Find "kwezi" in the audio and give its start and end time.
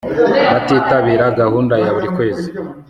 2.15-2.47